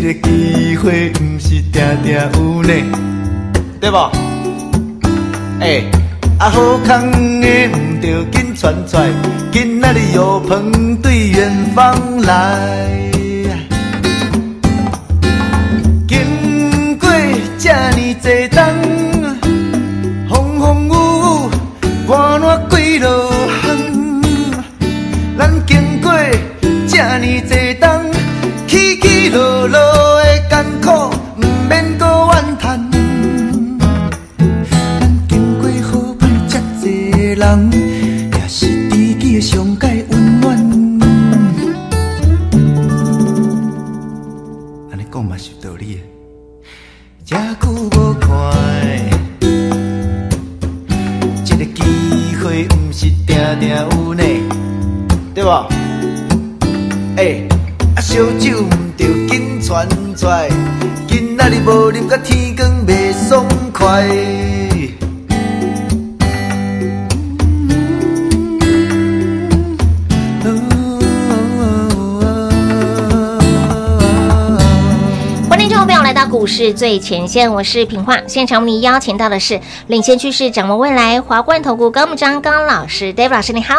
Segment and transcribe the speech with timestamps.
[0.00, 2.72] 这个机会不是定定有呢，
[3.80, 4.12] 对无？
[5.58, 5.82] 哎、
[6.38, 8.96] 啊好康的唔着紧传出，
[9.50, 13.10] 今仔日有朋对远方来。
[16.06, 17.10] 经过
[17.58, 18.87] 这呢多东。
[53.58, 54.22] 定有呢，
[55.34, 55.66] 对吧？
[57.16, 57.42] 哎，
[57.96, 60.28] 啊，烧酒毋着紧传出，
[61.08, 64.47] 今仔日无啉到天光袂爽快。
[76.48, 78.16] 市最前线，我是品化。
[78.26, 83.74] 现场为你邀请到的是领先趋势、掌握未来华冠投顾高敏章高老师，David 老师你好。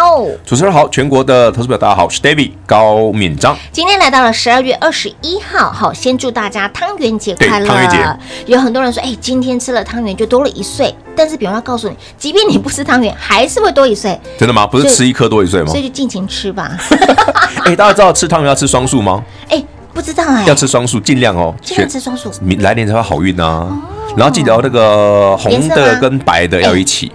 [0.45, 3.57] 主持人好，全国的投资表大家好，我是 David 高敏章。
[3.71, 7.65] 今天来到了十二月二十一号，好，先祝大家汤圆节快乐。
[7.65, 7.97] 汤圆节，
[8.45, 10.93] 有很多人说，哎，今天吃了汤圆就多了一岁。
[11.15, 14.17] 但是品化告诉你，即便你不吃汤圆，还是会多一岁。
[14.37, 14.67] 真的吗？
[14.67, 15.67] 不是吃一颗多一岁吗？
[15.67, 16.77] 所以就尽情吃吧。
[17.65, 19.23] 哎，大家知道吃汤圆要吃双数吗？
[19.49, 19.61] 哎。
[19.99, 23.67] 不知道哎，要吃双数，尽量哦，尽量吃双数，来年才会好运呐。
[24.15, 27.11] 然后记得那个红的跟白的要一起，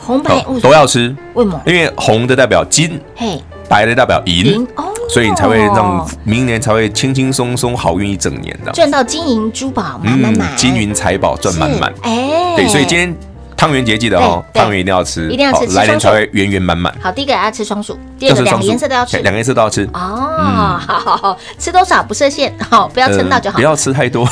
[0.00, 1.14] 红白都要吃。
[1.34, 1.60] 为什么？
[1.64, 4.66] 因为红的代表金，嘿，白的代表银，
[5.08, 11.94] 所以你才会让明年才会轻轻松松好运一整年的，赚到金银珠宝满满满，金银财宝赚满满。
[12.02, 13.16] 哎，对，所以今天。
[13.56, 16.94] 汤圆节记得哦，汤圆一定要吃，一定要吃，来年才会圆圆满满。
[17.02, 19.88] 好，第一个要吃双数，第二个两个颜色都要吃，两个颜色都要吃。
[19.94, 23.56] 哦，好好好，吃多少不设限，好，不要撑到就好。
[23.56, 24.28] 不要吃太多。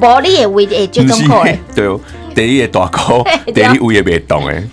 [0.00, 1.98] 玻璃也胃诶就中口诶，对哦，
[2.34, 4.68] 第一个大口， 第二胃也别动诶。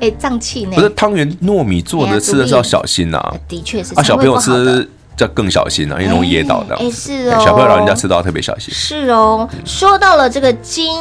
[0.00, 0.72] 哎，胀气呢？
[0.76, 3.20] 不是汤圆糯米做的，吃的是要小心呐。
[3.48, 3.94] 的确是。
[3.94, 4.88] 啊，小朋友吃
[5.18, 6.76] 要更小心了，因为容易噎到的。
[6.76, 7.42] 哎，是哦。
[7.44, 8.72] 小朋友老人家吃到要特别小心。
[8.72, 9.48] 是哦。
[9.64, 10.92] 说到了这个金。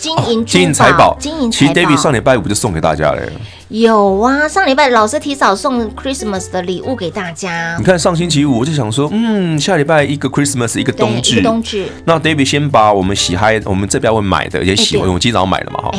[0.00, 1.74] 金银金银财宝，金银财宝。
[1.74, 3.20] 其实 David 上礼拜五就送给大家了。
[3.68, 7.76] 有啊，上礼拜老师提早送 Christmas 的礼物给大家。
[7.78, 11.42] 你看上星期五我就想说，嗯，下礼拜一个 Christmas，一个冬至。
[11.42, 11.84] 冬至。
[12.06, 15.90] 那 David 先把我们喜嗨，我们这边会买的，也喜欢，我们今早买了嘛哈。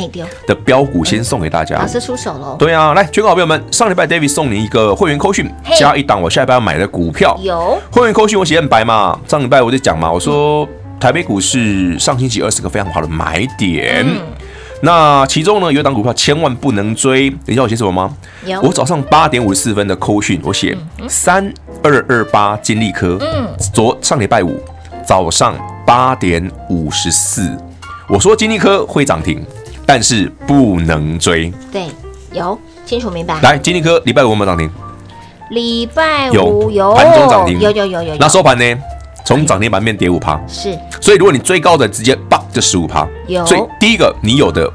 [0.48, 1.76] 的标股先送给大家。
[1.76, 2.56] 老师出手喽。
[2.58, 5.48] 对啊，来，全国好朋友们，上礼拜 David 送你一个会员扣讯，
[5.78, 7.38] 加一档我下礼拜要买的股票。
[7.40, 7.80] 有。
[7.92, 10.68] 会员扣讯我写很白嘛，上礼拜我就讲嘛，我说。
[11.02, 14.20] 台北股市上星期二是个非常好的买点，嗯、
[14.82, 17.28] 那其中呢有一档股票千万不能追。
[17.44, 18.16] 你知道我写什么吗？
[18.46, 21.52] 有我早上八点五十四分的扣讯，我写三
[21.82, 23.18] 二二八金利科。
[23.20, 24.56] 嗯，昨上礼拜五
[25.04, 27.50] 早上八点五十四，
[28.08, 29.44] 我说金利科会涨停，
[29.84, 31.52] 但是不能追。
[31.72, 31.86] 对，
[32.30, 32.56] 有
[32.86, 33.40] 清楚明白。
[33.40, 34.70] 来，金利科礼拜五有没有涨停？
[35.50, 38.16] 礼拜五有盘中涨停，有有有有，有。
[38.20, 38.64] 那收盘呢？
[39.24, 43.06] 从涨停板面跌五趴，是，所以如果你追高的，直接爆就十五趴。
[43.26, 44.68] 有，所以第一个你有的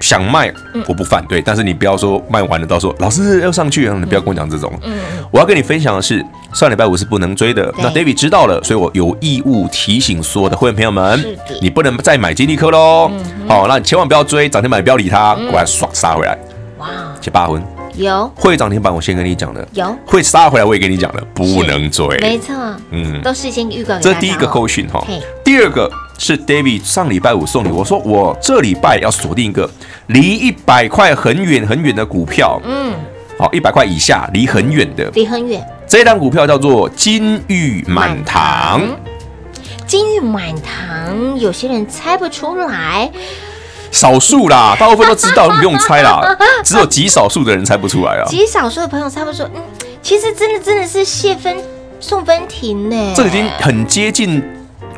[0.00, 0.52] 想卖，
[0.88, 4.72] 我不反对，但是你不要说卖完了，到时候老师要上去，你不要跟我讲这种。
[4.82, 4.98] 嗯，
[5.30, 7.72] 我要跟你分享的是，上礼拜五是不能追的。
[7.78, 11.24] 那 David 知道了，所以我有义务提醒所有的会员朋友们，
[11.60, 13.10] 你不能再买金利科喽。
[13.48, 16.36] 好，那你千万不要追涨停板，不要理它，过来爽杀回来。
[16.78, 16.88] 哇，
[17.20, 17.62] 七八分。
[17.94, 19.66] 有会涨停板，我先跟你讲的。
[19.72, 22.06] 有会杀回来，我也跟你讲的，不能追。
[22.18, 22.54] 没错，
[22.90, 23.98] 嗯，都事先预告。
[23.98, 25.04] 这第一个扣讯哈。
[25.44, 27.68] 第二个是 David 上礼拜五送你。
[27.68, 29.68] 我说我这礼拜要锁定一个
[30.06, 32.60] 离一百块很远很远的股票。
[32.64, 32.94] 嗯，
[33.38, 35.62] 好，一百块以下离很远的，离很远。
[35.86, 38.80] 这档股票叫做金玉满堂。
[39.86, 43.10] 金玉满堂，有些人猜不出来。
[43.92, 46.20] 少数啦，大部分都知道，不用猜啦。
[46.64, 48.24] 只有极少数的人猜不出来啊。
[48.26, 49.62] 极少数的朋友猜不出，嗯，
[50.02, 51.56] 其实真的真的是谢芬
[52.00, 53.12] 送芬婷呢。
[53.14, 54.42] 这已经很接近，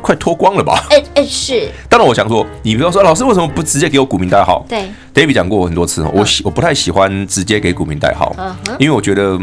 [0.01, 0.81] 快脱光了吧？
[0.89, 1.69] 哎哎，是。
[1.89, 4.65] 当然，我想说，你不要说，老师为什么不直接给我股民代号？
[4.69, 8.33] 对，David 讲过很多次，我喜我不太喜欢直接给股民代号，
[8.79, 9.37] 因为我觉得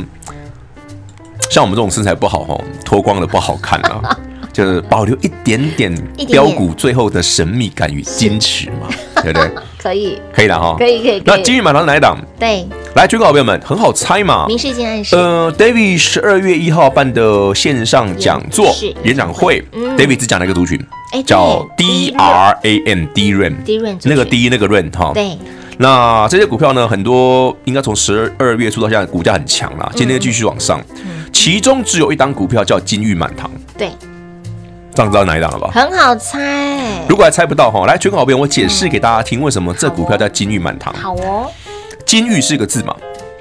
[1.51, 4.17] 像我们这种身材不好哈，脱光了不好看啊。
[4.53, 5.95] 就是保留一点点
[6.29, 8.89] 标股最后的神秘感与矜持嘛，
[9.23, 9.51] 对不对？
[9.79, 11.23] 可以，可以的哈，可以可以。
[11.25, 12.17] 那金玉满堂是哪一档？
[12.39, 12.65] 对，
[12.95, 14.47] 来，追稿好朋友们，很好猜嘛。
[14.47, 14.57] 明
[14.87, 15.17] 暗示。
[15.17, 18.73] 呃，David 十二月一号办的线上讲座
[19.03, 19.61] 演讲会
[19.97, 20.79] ，David 只讲了一个族群，
[21.27, 23.55] 叫 DRAM，DRAM，
[24.05, 25.11] 那个 D 那个 Ran 哈。
[25.15, 25.37] 对。
[25.79, 30.81] 那这些股票呢，很多应该从十二月初到现在股价很强了，今天继续往上。
[31.33, 33.51] 其中只有一档股票叫金玉满堂。
[33.77, 33.91] 对。
[34.95, 35.71] 这样知道哪一档了吧？
[35.73, 37.05] 很好猜。
[37.09, 40.93] 如果还猜不到哈，来，全国好朋友，我解释给大家听，为什么这股票叫金玉满堂。
[40.95, 41.51] 好哦。
[42.05, 42.95] 金玉是个字嘛？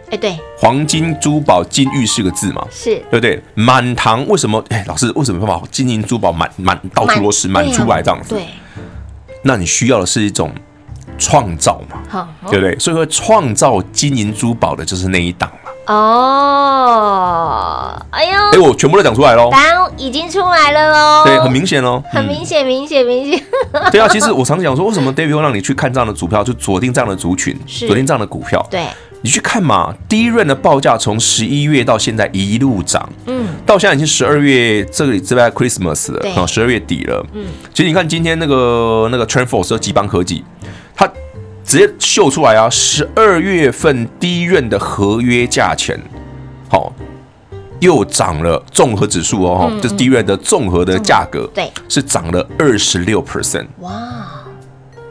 [0.09, 0.37] 哎，对。
[0.57, 2.65] 黄金珠宝金玉是个字嘛？
[2.71, 2.95] 是。
[3.09, 3.41] 对不对？
[3.53, 4.63] 满堂为什么？
[4.69, 8.35] 哎，老师为什么会把金银珠宝满满到处都是满出来这样子？
[8.35, 8.45] 对。
[9.43, 10.51] 那你需要的是一种
[11.17, 11.97] 创造嘛？
[12.07, 12.77] 好，对不对？
[12.79, 15.51] 所以说创造金银珠宝的就是那一档。
[15.87, 17.25] 哦，
[18.11, 23.43] 哎呦，哎，我全部都讲出来喽，答案已经出来了喽，对，很明显喽，很明显，明显，明显。
[23.91, 28.85] 对啊，其实我常讲说，为什么 David 会让你去看这样的股票，就锁定这样的族群，锁定这样的股票，对，
[29.21, 40.43] 你去看嘛，第一轮的报价从十一月到现在一路涨，嗯，到现在已经十二月，这个礼拜 Christmas 了，啊，十二月底了，嗯，其实你看今天那个那个 TrendForce 和集邦科技，
[40.95, 41.09] 它。
[41.63, 42.69] 直接秀出来啊！
[42.69, 45.99] 十二月份第一润的合约价钱，
[46.69, 46.91] 好，
[47.79, 53.67] 又涨了综合指数哦，就是第一润的综合的价格，对，是涨了二十六 percent。
[53.79, 53.91] 哇，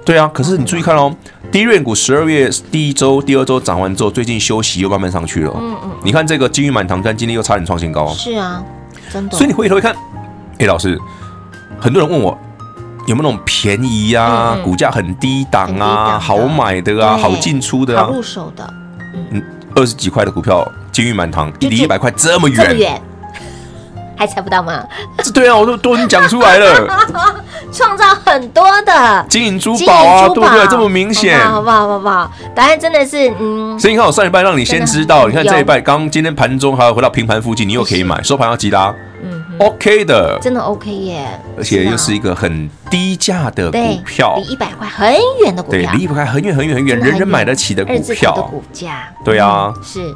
[0.05, 1.15] 对啊，可是你注意看哦，
[1.51, 5.53] 第一润股十二月第一周、第二周涨完之后，最近休息又慢慢上去了。
[5.57, 8.09] 嗯嗯，你看这个金玉满堂，但今天又差点创新高。
[8.09, 8.63] 是啊，
[9.11, 9.37] 真的。
[9.37, 9.95] 所以你回头一看，
[10.59, 10.99] 哎，老师，
[11.81, 12.37] 很多人问我。
[13.11, 14.57] 有没有那种便宜啊？
[14.63, 18.65] 股价很低档啊，好买的啊，好进出的啊，好入手的。
[19.33, 19.43] 嗯，
[19.75, 23.03] 二十几块的股票，金玉满堂，离一百块这么远，
[24.17, 24.85] 还猜不到吗？
[25.35, 26.87] 对啊，我都都已经讲出来了。
[27.73, 30.67] 创造很多的金银珠宝啊，对不对？
[30.69, 31.89] 这么明显，好不好？
[31.89, 32.31] 好不好？
[32.55, 33.77] 答案真的是嗯。
[33.77, 38.95] 所以你看，我上礼拜让你先知道，你看这一拜刚今天盘中还有回到平盘附近，你又可以买，收盘要急拉。
[39.61, 41.27] OK 的，真的 OK 耶，
[41.57, 45.15] 而且又是一个很低价的股票，离一百块很
[45.45, 48.35] 远的股票，对，离一百块很远很远很远，人人买得起的股票。
[48.35, 50.15] 的股价，对啊，是。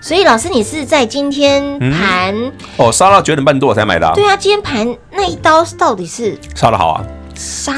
[0.00, 2.34] 所以老师，你是在今天盘
[2.76, 7.04] 哦杀到九点半多我才买的，对啊，今天盘那一刀到底是杀得好啊？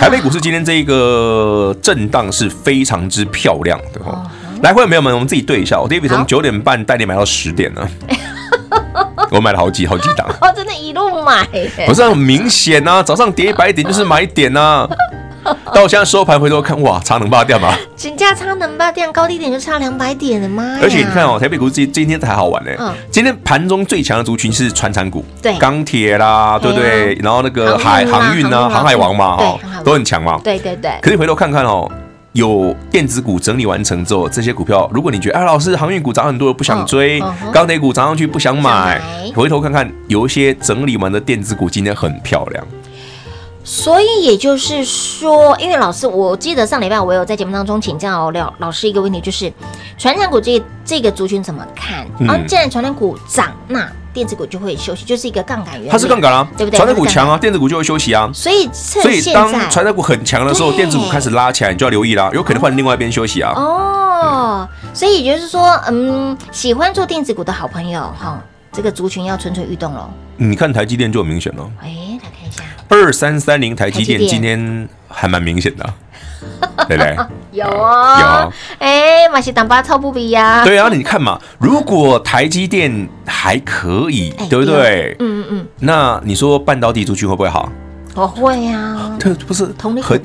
[0.01, 4.25] 台北股市今天这一个震荡是非常之漂亮的哦。
[4.63, 7.87] 来，会员朋友们，我们自己对一下，我 David 从九点半带你买到十点呢。
[9.31, 11.47] 我买了好几好几档， 哦，真的，一路买，
[11.87, 13.03] 不是很明显呐？
[13.03, 14.89] 早上跌一百点就是买点呐，
[15.73, 17.75] 到现在收盘回头看，哇，差能八点吗？
[17.97, 20.79] 金价差能八点，高低点就差两百点了吗？
[20.83, 22.71] 而且你看哦，台北股今今天才好玩呢。
[22.79, 27.15] 嗯今天盘中最强的族群是传产股，对，钢铁啦，对不对？
[27.23, 30.39] 然后那个海航运啊，航海王嘛，哈，都很强嘛。
[30.45, 30.93] 对对对。
[31.03, 31.91] 可是回头看看哦。
[32.33, 37.21] 有电子股整理完成之后，这些股票，如果你觉得哎，老师航运股涨很多，不想追；
[37.53, 39.01] 钢铁股涨上去不想买，
[39.35, 42.67] 回头看看，有一些整理完的电子股今天很漂亮。
[43.71, 49.53] 所以也就是说，因为老师，我记得上礼拜我有在节目当中请教廖老师一个问题，就是
[49.99, 52.07] 传产股这这个族群怎么看？
[52.27, 55.89] 啊，既然传产股涨，那电子股就会休息，就是一个杠杆原理。
[55.91, 56.79] 它是杠杆啊，对不对？
[56.79, 58.31] 传产股强啊，电子股就会休息啊。
[58.33, 63.53] 所以，所以当传产股很强的时候，电子股开始拉起来，你就要留意啦，有可能换另外一边休息啊。
[63.55, 70.09] 哦，所以也就是说，嗯，喜欢做电子股的好朋友哈，这个族群要蠢蠢欲动喽。
[70.37, 71.71] 你看台积电就很明显了。
[71.81, 71.89] 哎，
[72.23, 72.63] 来看一下。
[72.89, 75.95] 二三三零台积电今天还蛮明显的，
[76.89, 77.17] 对不对？
[77.53, 78.53] 有啊，有。
[78.79, 80.65] 哎，马西当巴超不比呀。
[80.65, 85.17] 对啊，你看嘛，如果台积电还可以，对不对？
[85.19, 85.67] 嗯嗯嗯。
[85.81, 87.71] 那你说半导体族群会不会好？
[88.19, 90.21] 我会呀，这不是同理很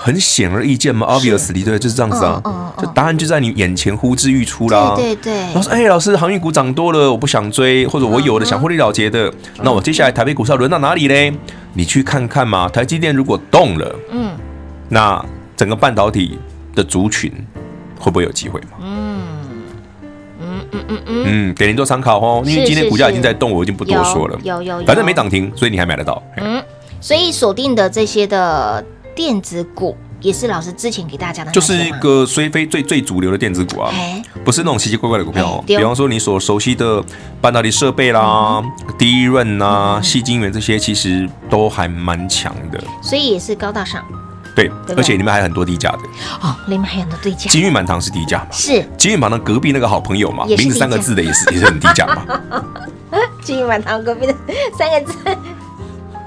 [0.00, 2.42] 很显而易见吗？Obviously，对，就是这样子啊。
[2.44, 4.94] 嗯嗯，就答案就在你眼前，呼之欲出啦。
[4.96, 5.54] 对对对。
[5.54, 11.38] 老师，哎，老师，航运股涨多了，我不想追，或者我有的想获利了结的，那我接下来台北股市要轮到哪里呢？
[11.74, 12.68] 你去看看嘛。
[12.68, 14.32] 台积电如果动了，嗯，
[14.88, 15.24] 那
[15.56, 16.40] 整个半导体
[16.74, 17.32] 的族群
[17.96, 18.78] 会不会有机会嘛？
[18.82, 19.20] 嗯
[20.40, 22.42] 嗯嗯嗯嗯嗯，给您做参考哦。
[22.44, 24.36] 因为今天股价已经在动，我已经不多说了。
[24.42, 26.20] 有有有，反正没涨停，所以你还买得到。
[26.38, 26.60] 嗯。
[27.06, 28.84] 所以锁定的这些的
[29.14, 33.92] 电子股，也是老师之前给大家的，就是一个虽非最最主流的电子股啊，
[34.44, 35.64] 不是那种奇奇怪怪的股票哦。
[35.64, 37.00] 比方说你所熟悉的
[37.40, 38.60] 半导体设备啦、
[38.98, 42.84] 低润呐、矽晶圆这些，其实都还蛮强的。
[43.00, 44.04] 所以也是高大上。
[44.56, 45.98] 对，而且里面还有很多低价的。
[46.42, 47.48] 哦，里面还有很多低价。
[47.48, 48.48] 金玉满堂是低价嘛？
[48.50, 48.84] 是。
[48.98, 52.26] 金玉满堂隔壁那个好朋友嘛，名字三个字的也是也是很低价嘛。
[53.44, 54.34] 金玉满堂隔壁的
[54.76, 55.14] 三个字。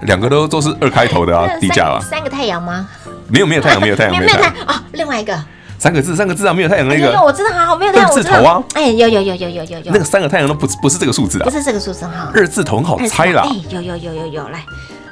[0.02, 2.00] 两个都都是二开头的啊，低价啊。
[2.00, 2.88] 三个太阳吗？
[3.28, 4.84] 没有 没有太阳，没有太阳，没有太阳啊。
[4.94, 5.38] 另外一个
[5.78, 7.20] 三个字，三个字啊，没有太阳那个。
[7.22, 8.08] 我知道，好好没有太阳。
[8.08, 8.62] 二字头啊。
[8.74, 9.92] 哎，有有有有有有有。
[9.92, 11.46] 那个三个太阳都不不是这个数字啊。
[11.46, 12.32] 不是这个数字哈。
[12.34, 13.44] 二字头很好猜啦。
[13.46, 14.64] 哎，有有有有有来，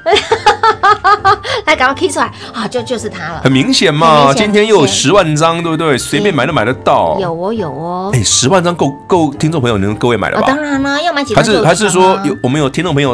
[1.66, 2.68] 来赶快 K 出来啊！
[2.68, 3.42] 就就是它了。
[3.44, 5.98] 很明显嘛，今天又有十万张，对不对？
[5.98, 7.18] 随便买都买得到。
[7.20, 8.10] 有哦有哦。
[8.14, 10.48] 哎，十万张够够听众朋友能各位买了吧？
[10.48, 13.14] 当然啦，要买几还是还是说有我们有听众朋友？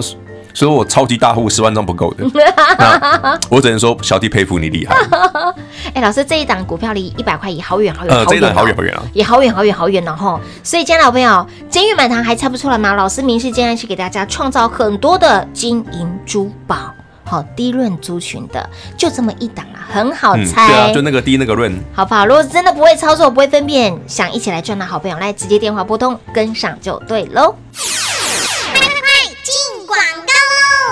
[0.53, 2.25] 所以我超级大户十万张不够的，
[2.77, 4.95] 那我只能说小弟佩服你厉害。
[5.93, 10.39] 哎，老师这一档股票离一百块也好远好远，呃，这一档好远好远啊，也好远好远好远了哈。
[10.63, 12.93] 所以，亲爱的老朋友，金玉满堂还猜不出来吗？
[12.93, 16.93] 老师明示今天是给大家创造很多的金银珠宝，
[17.23, 20.67] 好低润族群的，就这么一档啊，很好猜。
[20.67, 22.25] 对啊，就那个低那个润，好不好？
[22.25, 27.55] 如果真的不会操作，不会分辨，想一起来赚的好朋友，来直接电话拨通，跟上就对喽。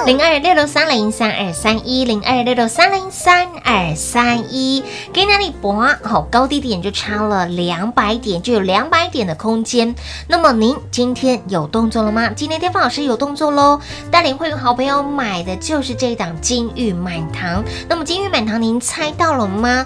[0.06, 5.96] 零二六六三零三二三一零二六六三零三二三一，给哪里博？
[6.04, 9.94] 好，高低点就差了两百点，就有两百点的空间。
[10.28, 12.30] 那么您今天有动作了吗？
[12.36, 13.80] 今天天放老师有动作喽，
[14.10, 17.64] 带领会员好朋友买的就是这一档金玉满堂。
[17.88, 19.86] 那么金玉满堂，您猜到了吗？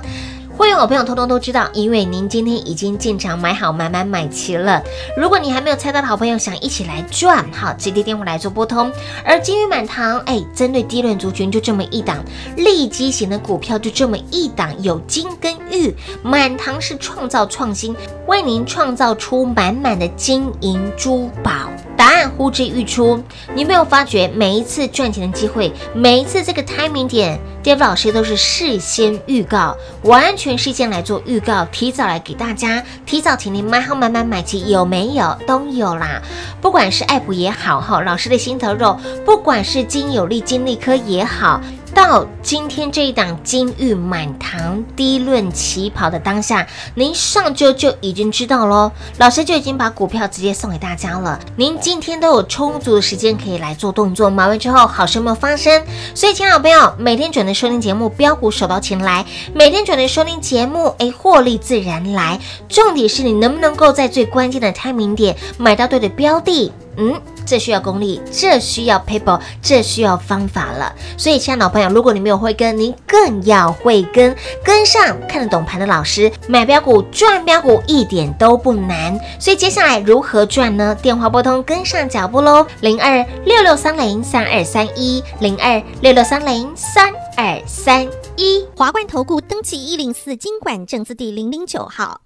[0.58, 4.82] 会员好朋友通通都知道，因为您今天已经进场买好买满买齐了。
[5.18, 8.90] 如果你还没有猜到的好朋友，想一起来赚，好，直接电话来做拨通。
[9.26, 12.24] 而金玉满堂，哎，针对低润族群就这么一档，
[12.56, 15.94] 利基型的股票就这么一档，有金跟玉，
[16.24, 17.94] 满堂是创造创新，
[18.26, 21.52] 为您创造出满满的金银珠宝。
[21.98, 23.22] 答案呼之欲出，
[23.54, 35.36] 你没有发觉每一次赚钱的机会，每一次这个 timing 点 Dave 老师都是事先预告，完全事先来做预告，提早来给大家，提早请您买好买买买齐，有没有？
[35.48, 36.22] 都有啦。
[36.62, 38.96] 不管是爱普也好，哈，老师的心头肉，
[39.26, 41.60] 不管是金有利、金利科也好。
[41.96, 48.92] 到今天这一档金玉满堂低论起跑的当下，您上周就已经知道喽。
[49.18, 51.40] 老师就已经把股票直接送给大家了。
[51.56, 55.82] 您今天都有充足的时间可以来做动作，买完之后好事没有发生。
[56.14, 59.24] 所以，亲爱的朋友，每天准时收听节目，标股手到擒来；
[59.54, 62.38] 每天准时收听节目，哎，获利自然来。
[62.68, 66.74] 重点是你能不能够在最关键的开明点买到对的标的？
[66.98, 67.22] 嗯。
[67.46, 70.94] 这需要功力，这需要 paper，这需要方法了。
[71.18, 79.18] 所以，亲爱的老朋友，如果你没有慧根，您更要慧根，跟上看得懂盘的老师，买标股赚标股一点都不难。
[79.40, 80.96] 所以接下来如何赚呢？
[81.02, 88.66] 电话拨通，跟上脚步喽，零二六六三零三二三一，零二六六三零三二三一。
[88.76, 92.22] 华冠投顾登记一零四经管证字第零零九号，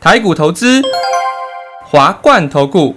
[0.00, 0.82] 台股投资，
[1.84, 2.96] 华冠投顾。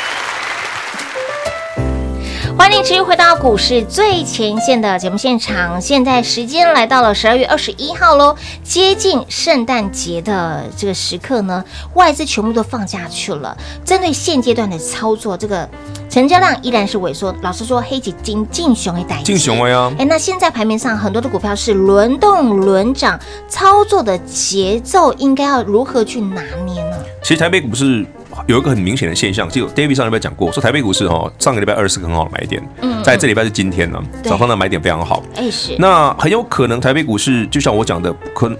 [2.61, 5.81] 欢迎持续回到股市最前线的节目现场。
[5.81, 11.65] 现在时间来到了十二月二十一号喽，接近圣诞节的这个时刻呢，
[11.95, 13.57] 外资全部都放假去了。
[13.83, 15.67] 针对现阶段的操作，这个
[16.07, 17.35] 成交量依然是萎缩。
[17.41, 19.91] 老实说，黑吉金进熊一带进熊了呀。
[19.97, 26.97] 哎，那现在盘面上很多的股票是轮动轮涨，操作的节奏应该要如何去拿捏呢？
[27.23, 28.05] 其实台北股市。
[28.47, 38.57] 有一个很明显的现象，就 David 上礼拜讲过，说台北股市哈，上个礼拜二是个很好的买点，嗯，在这礼拜是今天呢，早上的买点非常好，哎是，那很有可能台北股市就像我讲的，可能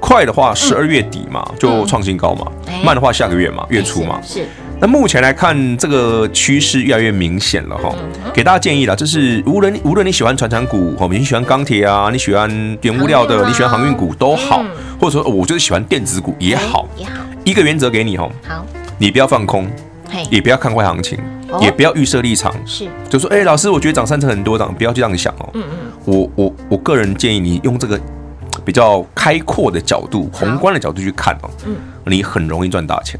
[0.00, 2.46] 快的话十二月底嘛就创新高嘛，
[2.84, 4.46] 慢的话下个月嘛月初嘛，是。
[4.80, 7.92] 那目前来看，这个趋势越来越明显了哈，
[8.32, 12.48] 给大家建议啦，就是无论无论你喜欢传产股，哈，你喜欢钢铁啊，你喜欢
[12.82, 14.64] 原物料的，你喜欢航运股都好，
[15.00, 18.64] 或者说我就是喜欢电子股也好，也好，一个原则给你哈，好。
[18.98, 19.66] 你不要放空，
[20.30, 21.18] 也不要看坏行情，
[21.60, 25.48] 也不要预设立场，是，就说，哎，老师，我觉得涨三成很多涨，不要去这样想哦。
[25.54, 27.98] 嗯嗯，我我我个人建议你用这个
[28.64, 31.76] 比较开阔的角度、宏观的角度去看哦，嗯，
[32.06, 33.18] 你很容易赚大钱。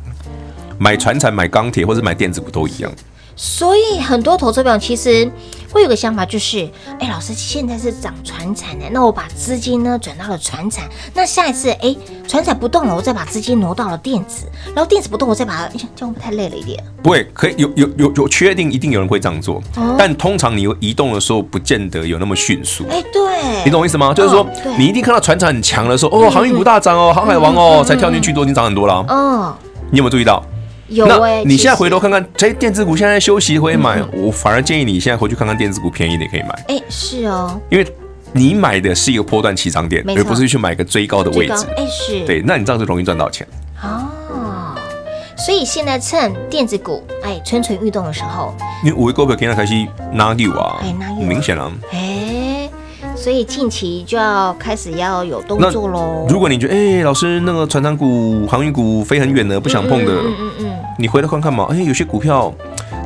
[0.79, 2.91] 买船产、买钢铁或者买电子股都一样。
[3.41, 5.31] 所以很多投资者其实
[5.71, 6.69] 会有个想法，就是，
[6.99, 11.95] 哎，老师现在是涨船产的，那我把资金呢转到了船产，那下一次，哎，
[12.27, 16.83] 船产不动了，我再把资金挪到了电子，然后电子不动，我再把它，这样太累了一点？
[17.01, 19.63] 不会，可以有有有有确定，一定有人会这样做，
[19.97, 22.85] 但通常你移动的时候，不见得有那么迅速。
[22.91, 24.13] 哎，对，你懂我意思吗？
[24.13, 24.45] 就是说，
[24.77, 29.05] 你一定看到船产很强的时候，哦，航运股大涨哦，航海王哦，才跳进去都已经涨很多了。
[29.09, 29.55] 哦，
[29.93, 30.43] 你有没有注意到？
[30.89, 36.65] 有哎，你现在回头看看，这电子股现在休息会买，我反而建议你现在回去看看电子股便宜的可以买。
[36.69, 37.87] 哎，是哦，因为
[38.33, 41.67] 你买的是一个波段起涨点，而不是去买一个追高的位置。
[41.77, 43.47] 哎，是对，那你这样子容易赚到钱。
[43.83, 44.75] 哦，
[45.37, 49.75] 所以现在趁电子股哎蠢蠢欲动的时候，因为五位股票今天开始
[50.13, 50.83] 拿牛啊，
[51.19, 51.71] 很明显了。
[51.93, 52.28] 哎。
[53.29, 56.27] 所以近期就要开始要有动作喽。
[56.31, 61.67] 如果你觉得，哎、欸，老师那个船长股、航运股飞很远的，不想碰的，嗯嗯嗯，嗯，你回头看看嘛。
[61.69, 62.51] 哎、欸，有些股票，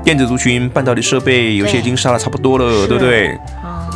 [0.05, 3.29] 电子族群、半导体设备，有些已经杀的差不多了，对，对不对？
[3.65, 3.91] 哦。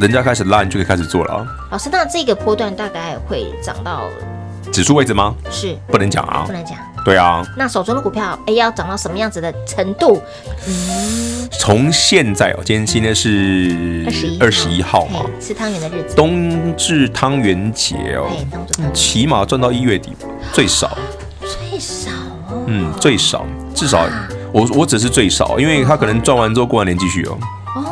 [0.00, 1.46] 人家开始拉，你就可以开始做了啊。
[1.70, 4.04] 老师，那这个波段大概会涨到
[4.72, 5.34] 指数位置吗？
[5.50, 6.78] 是，不能讲啊，不能讲。
[7.04, 10.22] 对啊，那手中的股票，哎，要涨到什么样子的程度？
[10.68, 18.30] 嗯，从现在哦，今天今天是二十一二十一号嘛，吃汤圆的日子，冬至汤圆节哦，
[18.94, 20.96] 起码赚到一月底吧，最少，
[21.40, 22.10] 最少
[22.48, 24.06] 哦，嗯，最少，至少
[24.52, 27.36] 我我只是最少，因为他可能赚完之后过完年继续哦，
[27.74, 27.84] 哦，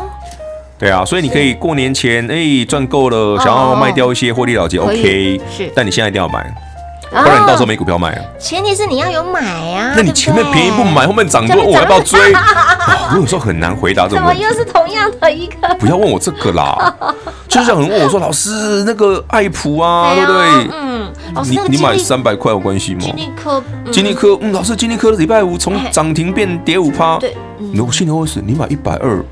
[0.78, 6.54] 对啊，所以你可以过年前哎赚够了，想要卖掉一些获利了结，OK，是，但你现在一定要买。
[7.10, 8.22] 不然你到时候没股票卖啊！
[8.38, 9.40] 前提是你要有买
[9.74, 9.92] 啊！
[9.96, 12.18] 那你前面便宜不买，后面涨多，我要不要追？
[13.12, 14.42] 我有时候很难回答这种问题。
[14.42, 15.74] 怎么又是同样的一个？
[15.80, 16.94] 不要问我这个啦，
[17.48, 21.12] 就是有人问我说：“老师，那个爱普啊，对不对？”嗯，
[21.44, 23.00] 你你买三百块有关系吗？
[23.00, 27.18] 金立科，金立科，嗯，老师，金立科礼拜五从涨停变跌五趴。
[27.18, 27.36] 对，
[27.74, 29.24] 如果心里会是，你买一百二，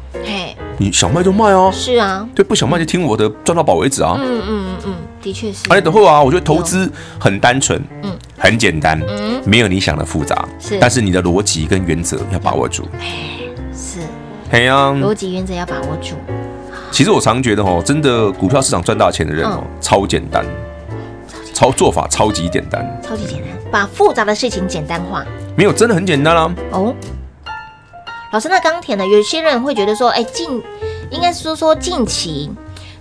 [0.78, 1.70] 你想卖就卖哦。
[1.72, 4.16] 是啊，对，不想卖就听我的，赚到宝为止啊。
[4.18, 4.94] 嗯嗯嗯。
[5.20, 5.64] 的确是。
[5.68, 10.78] 哎，等会啊，我觉得投资很单纯，嗯，很简单，嗯，没有你想的复杂，是。
[10.80, 12.84] 但是你的逻辑跟原则要把握住。
[13.74, 14.00] 是。
[14.52, 16.14] 哎呀，逻辑原则要把握住。
[16.92, 20.46] 其实我常觉得哦，真的股票市场赚大钱的人哦，超简单，
[21.52, 25.24] 超做法超级简单，超级简单，把复杂的事情简单化。
[25.56, 26.54] 没有，真的很简单啦。
[26.70, 26.94] 哦。
[28.30, 29.06] 老师，那钢铁呢？
[29.06, 30.62] 有些人会觉得说，哎，近，
[31.10, 32.50] 应该是说说近期。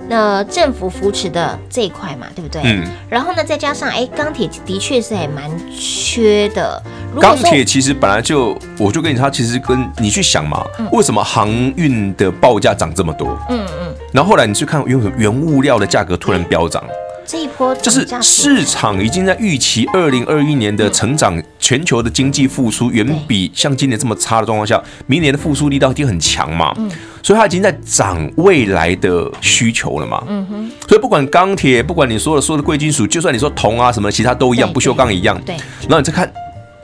[0.09, 2.61] 那政府扶持的这一块嘛，对不对？
[2.63, 2.85] 嗯。
[3.09, 6.81] 然后呢，再加上哎，钢铁的确是还蛮缺的。
[7.19, 13.37] 钢铁其实本来就，我就跟你说，它其实跟你去想嘛，嗯、为什么航运的报价涨这么多？
[13.49, 13.95] 嗯嗯。
[14.13, 16.81] 然后后来你去看，因为原物料的价格突然飙涨。
[17.27, 26.73] 这一波就是市场已经在预期二零二一年的成长，全球的经济复苏远比像今年这么差的状况下，明年的复苏力道一定很强嘛。
[27.21, 30.23] 所以它已经在涨未来的需求了嘛。
[30.29, 35.37] 嗯哼所以不管钢铁，不管你说的所有的贵金属，就算你说铜啊什么，其他都一样，不锈钢一样。
[35.45, 35.53] 对。
[35.81, 36.31] 然后你再看，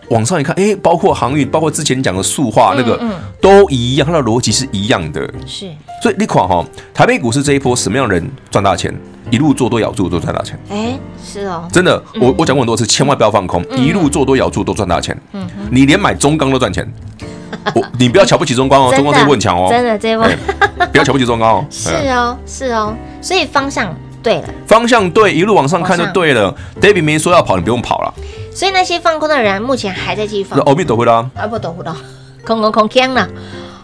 [0.09, 5.21] 往上一看，哎，包括航运，包括之前讲的塑化那个，嗯都一样，它的逻辑是一样的。
[5.47, 8.93] 是，所以你看哈，台北股市这一波什么样的人赚大钱？
[9.31, 10.59] 一路做多咬住都赚大钱。
[10.69, 15.17] 哎，是哦，真的，我我讲过很多次，千万不要放空，一路做多咬住都赚大钱。
[15.31, 16.87] 嗯，你连买中钢都赚钱。
[17.75, 20.27] 我你不要瞧不起中钢哦， 中钢这一波很强哦，真的这一波，
[20.91, 21.65] 不要瞧不起中钢哦。
[21.71, 26.53] 是哦，是哦，所以方向对了，方向对，一路往上看就对了。
[26.81, 28.13] David 明说要跑，你不用跑了。
[28.53, 30.59] 所以那些放空的人目前还在继续放。
[30.61, 31.91] 欧米都会啦，啊不都不都，
[32.45, 33.27] 空空空枪了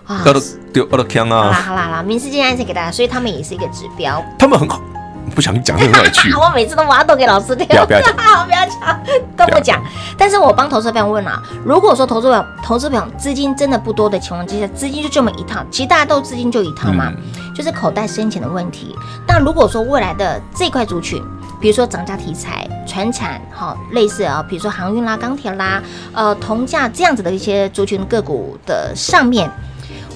[0.06, 0.22] 啊！
[0.26, 1.44] 都都都枪啊！
[1.44, 4.24] 好啦好啦好啦，明世界暗示给大家，所以他们也是一个指标。
[4.38, 4.82] 他们很好。
[5.30, 6.34] 不想讲，很有趣。
[6.34, 7.68] 我每次都挖洞给老师听。
[7.70, 8.14] 不要不要讲，
[8.46, 9.00] 不要讲，
[9.38, 9.82] 都不讲。
[10.18, 18.96] 但是我帮投资朋友问啊，如果说投资朋友投资朋友资金真的不多的情况之下，资金就这么一套，其实大家都资金就一套嘛，嗯、就是口袋深浅的问题。
[19.28, 21.24] 那如果说未来的这块族群，
[21.60, 25.82] 比如说涨价题材、船产，好类似啊，比如说航运啦、钢铁啦、
[26.14, 29.50] 呃铜价这样子的一些族群个股的上面，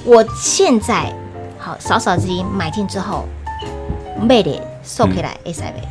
[0.03, 1.13] 我现在
[1.59, 3.25] 好少少资金买进之后，
[4.19, 4.59] 卖的。
[4.83, 5.81] 送起来 A 三倍，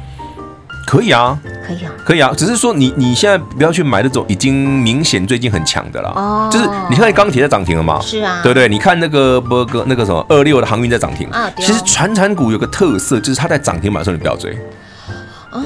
[0.87, 8.69] 可以啊，可以啊，可以啊，只是说你你现在不要去买那种已经明显最近很强的了，哦，就是你看钢铁在涨停了嘛，是啊，对不对？
[8.69, 11.29] 你看那个波哥那个什么二六的航运在涨停。
[11.31, 14.57] 啊，其实传产股有个特色，就是它在涨停板的时候你不要追，
[15.51, 15.63] 哦，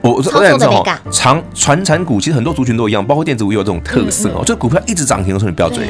[0.00, 5.88] 我我我讲哦，长传产股其实很多族群都一样，包括电子股也有这种特色哦，就股票一直涨停的时候你不要追，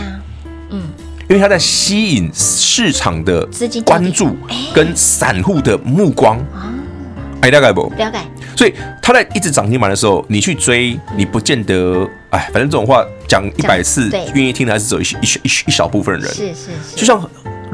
[0.71, 0.83] 嗯。
[1.29, 3.47] 因为它在吸引市场的
[3.85, 4.37] 关注
[4.75, 6.39] 跟散户的目光，
[7.43, 7.93] 哎，了解不？
[7.99, 8.19] 了解。
[8.57, 16.29] 所以它在一直涨停板的时候，你去追，你不见得，哎，反正这种话讲一百次，愿意听的还是只有一一一一小部分人。
[16.33, 16.97] 是是是。
[16.97, 17.23] 就像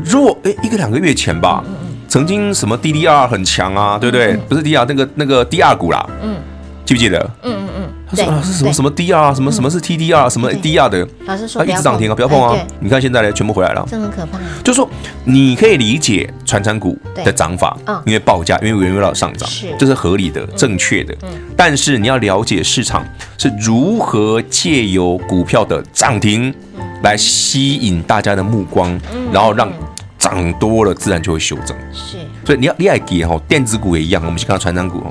[0.05, 1.65] 若哎一个两个月前吧，
[2.09, 4.37] 曾经什么 DDR 很强啊，对不对？
[4.49, 6.37] 不是 DDR 那个那个 DR 股啦，嗯，
[6.85, 7.19] 记不记得？
[7.43, 7.91] 嗯嗯嗯。
[8.07, 11.09] 他说老师什么什么 DR 啊，什么什么是 TDR，什么 DR 的？
[11.27, 12.55] 老师说，它一直涨停啊，不要碰啊！
[12.81, 14.39] 你看现在呢，全部回来了，这很可怕。
[14.63, 14.89] 就是说，
[15.25, 21.15] 你可以理解传产股的涨法，因为报价，因为原油的上涨，这是合理的、正确的。
[21.57, 23.05] 但是你要了解市场
[23.39, 26.55] 是如何借由股票的涨停
[27.03, 29.01] 来吸引大家的目光，
[29.33, 29.73] 然后让
[30.19, 31.77] 涨多了自然就会修正。
[31.93, 35.11] 是，所以你要你爱给哈，电子股也一样，我们去看传产股哦。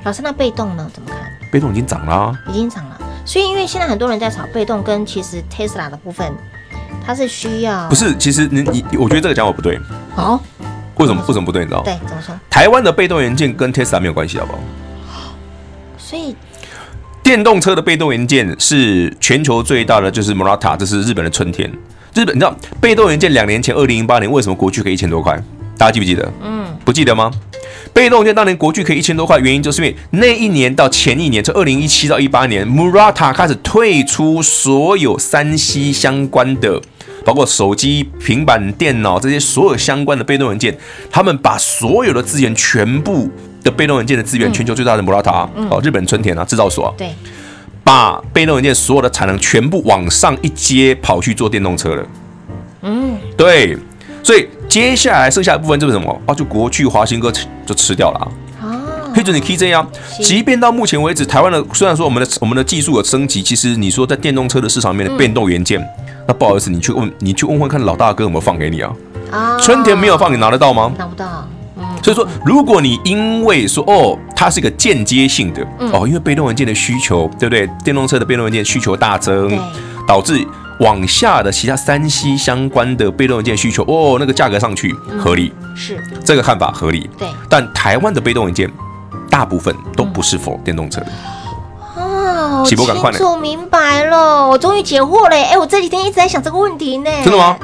[0.00, 0.90] 是，老师，那被动呢？
[0.92, 1.18] 怎么看？
[1.50, 2.98] 被动已经涨了，啊，已经涨了。
[3.24, 6.32] 所以，因为现在很多人在炒被动，跟其实 Tesla 的部分，
[7.04, 8.16] 它是需要不是？
[8.16, 9.78] 其实你你，我觉得这个讲法不对。
[10.16, 10.40] 哦，
[10.96, 11.22] 为什么？
[11.28, 11.62] 为什么不对？
[11.62, 11.82] 你知道？
[11.82, 12.34] 对，怎么说？
[12.48, 14.58] 台湾的被动元件跟 Tesla 没有关系，好不好？
[15.98, 16.34] 所以，
[17.22, 21.70] 电动车的被动元件是全球最大的，就是 Murata，这是日本的春天。
[22.14, 25.40] 日本，你知道被动元件两年前，二零零八年为什么国巨可以一千多块？
[25.80, 26.30] 大家记不记得？
[26.42, 27.30] 嗯，不记得吗？
[27.94, 36.78] 被动元件当年国巨可以一千多块，原因就是因为那一年到前一年，从二零一七到一八年，Murata 开始退出所有三 C 相关的，
[37.24, 40.76] 包括手机、平板电脑这些所有相关的被动元件，
[41.10, 43.30] 他们把所有的资源，全部
[43.64, 47.08] 的被动元件的资源，全球最大的 Murata 哦，日本春田啊制造所啊，对，
[47.82, 52.06] 把被动元件所有的产能全部往上一接，跑去做电动车了。
[52.82, 53.78] 嗯，对，
[54.22, 54.46] 所以。
[54.70, 56.32] 接下来剩下的部分就是什么啊？
[56.32, 57.30] 就国巨、华新哥
[57.66, 58.26] 就吃掉了啊！
[58.62, 59.84] 哦，黑准你可以这样，
[60.22, 65.84] 即便到目前为止，台湾的虽然说我们的我们的技术有升级，其实你说在电动车的市场里面的变动元件，
[66.28, 68.92] 那不好意思，你去问你去问问看老大哥有没有放给你啊？
[69.32, 70.92] 啊，春田没有放，你拿得到吗？
[70.96, 71.48] 拿不到。
[71.76, 77.68] 嗯，所以说，如果你因为说哦，它是一个间接性的哦，因为被动元件的需求，对不对？
[77.82, 79.58] 电动车的被动元件需求大增，
[80.06, 80.46] 导致。
[80.80, 87.08] 往下的其他三 C 相关的被动元件需求哦，那个价格上去合理，是这个看法合理。
[87.18, 88.70] 对，但台湾的被动元件
[89.30, 91.06] 大部分都不是 for 电动车的。
[91.96, 95.36] 哦，清楚明白了，我终于解惑了。
[95.36, 97.10] 哎，我这几天一直在想这个问题呢。
[97.22, 97.56] 真的吗？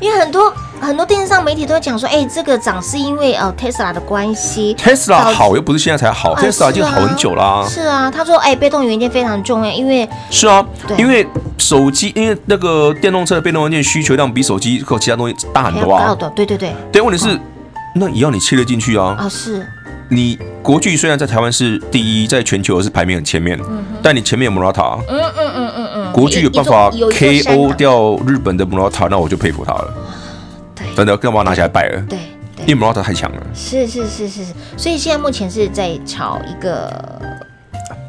[0.00, 4.74] 因为很多很多电视上媒体都会讲说，哎，这个涨是因为呃 Tesla 的关系。
[4.78, 7.66] Tesla 好又不是现在才好，Tesla 已经好很久啦。
[7.68, 10.64] 是啊，他说，哎，被动元件非常重要，因为是啊，
[10.96, 11.26] 因为。
[11.60, 16.16] 手机因为那个电动车的被动元件需求量比手机和其他东西大很多啊。
[16.34, 16.72] 对对对。
[16.92, 17.38] 对，问题是，
[17.96, 19.16] 那也要你切得进去啊。
[19.18, 19.66] 啊，是。
[20.08, 23.58] 你国巨虽然在台湾是第一，在全球是排名很前面，
[24.00, 24.98] 但你前面有 Murata。
[25.08, 26.12] 嗯嗯嗯嗯嗯。
[26.12, 29.92] 国巨有办法 KO 掉日本的 Murata，那我就佩服他了。
[31.04, 31.04] 对。
[31.04, 32.02] 真的，干嘛拿起来拜了？
[32.08, 32.18] 对。
[32.66, 33.42] 因为 Murata 太强了。
[33.54, 36.90] 是是是是是，所以现在目前是在炒一个。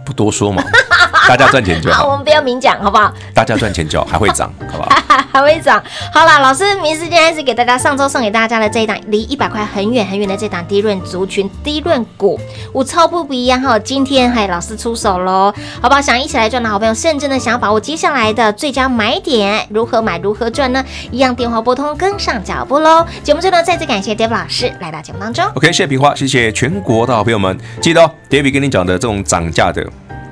[0.04, 0.64] 不多说嘛。
[1.28, 2.04] 大家赚钱就好。
[2.04, 3.14] 好，我们不要明讲，好不好？
[3.34, 4.90] 大家赚钱就好，还会涨， 好不好？
[5.32, 5.82] 还会涨。
[6.14, 12.40] 好了，老师，明时间还是给大家上周送给大家的这一档离一百块很远很远的这档低润族群低润股，
[12.74, 13.78] 我超不不一样哈。
[13.80, 16.02] 今天还有老师出手喽，好不好？
[16.02, 20.84] 想一起来赚的好朋友，甚至呢想要把握接下来的最佳买点，如何买如何赚呢？
[21.12, 23.06] 一样电话拨通，跟上脚步喽。
[23.24, 25.46] 节目最后再次感谢 David 老师来到节目当中。
[25.56, 29.86] OK，谢谢平花，谢谢全国的好朋友们，记得哦，David 跟你讲的这种涨价的，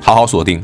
[0.07, 0.63] 好好锁定。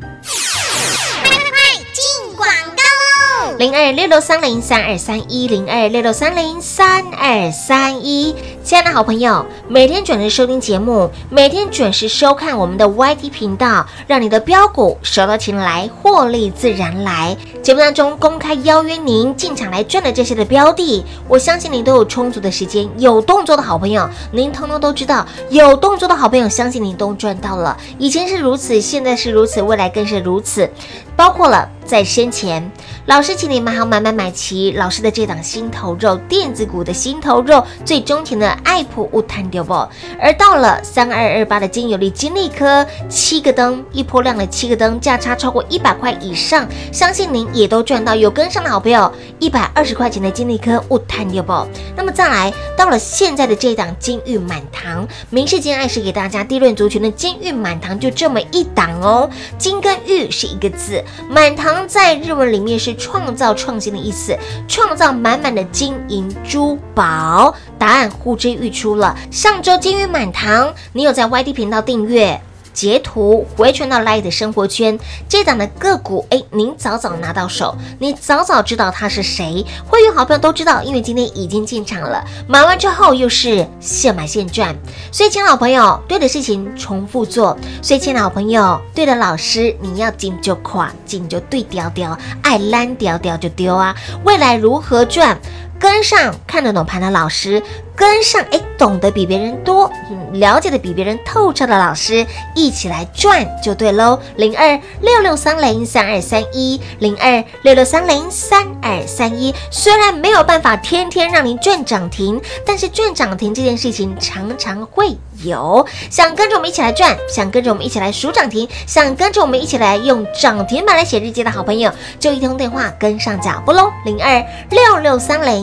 [3.59, 17.35] 零二六六三零三二三一零二六六三零三二三一，亲爱的好朋友，每天准时收听节目，每天准时收看我们的 YT 频道，让你的标股手到擒来，获利自然来。
[17.61, 27.77] 节目当中公开邀约您进场来赚的这些的标的，我相信您都有充足的时间，有动作的好朋友，您通通都知道，有动作的好朋友，相信您都赚到了。
[27.97, 30.69] 以前是如此，现在是如此，未来更是如此，
[31.17, 32.71] 包括了在先前。
[33.07, 39.73] 老师，请你买好买买买齐老师的这档心头肉电子股的心头肉最钟情的爱普无贪丢不？
[40.19, 51.67] 而到了三二二八的金有利金利科七个灯一波亮了七个灯，价差超过一百块以上，相信您也都赚到有跟上的好朋友，一百二十块钱的金利科无贪丢不？
[51.95, 62.93] 那么再来到了现在的这一档金玉满堂，明世间爱是给大家低论族群的金玉满堂就这么一档哦，金跟玉是一个字，满堂在日文里面是。
[63.03, 67.53] 创造创新的意思，创造满满的金银珠宝。
[67.77, 69.15] 答案呼之欲出了。
[69.31, 72.41] 上周金玉满堂，你有在 YT 频道订阅？
[72.73, 84.75] 截图回传到 Light 的生活圈，这档的个股，哎，您早早拿到手，你早早知道他是谁，会员好朋友都知道，因为今天已经进场了，买完之后又是现买现赚，
[85.11, 95.39] 所以亲老朋友对的事情重复做，所以亲老朋友对的老师，你要进就垮，进就对调调，爱烂调调就丢啊，未来如何赚？
[95.79, 97.61] 跟上看得懂盘的老师，
[97.95, 104.17] 跟上诶，懂得比别人多，嗯，了解的比别人透彻的老师，一起来赚就对喽。
[104.37, 109.53] 零二六六三零三二三一，零二六六三零三二三一。
[109.69, 115.17] 虽然没有办法天天让您赚涨停，但是赚涨停这件事情常常会。
[115.43, 125.62] 有想跟着我们一起来赚，想跟着我们一起来数涨停，想跟着我们一起来用涨停板来写日记的好朋友，就一通电话跟上脚步喽，零二六六三零